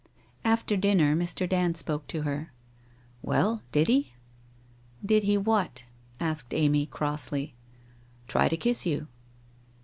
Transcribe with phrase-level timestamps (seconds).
[0.43, 1.47] After dinner, Mr.
[1.47, 2.51] Dand spoke to her.
[2.87, 4.13] < Well, did he?'
[5.01, 5.83] 1 Did he what?'
[6.19, 7.53] asked Amy crossly.
[8.21, 9.09] 1 Try to kiss you